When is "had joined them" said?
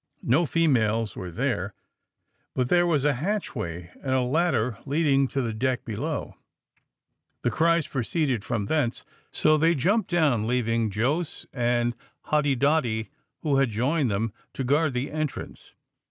13.57-14.33